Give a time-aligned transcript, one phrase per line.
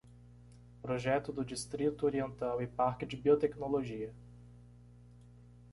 [0.81, 4.11] Projeto do Distrito Oriental e Parque de Biotecnologia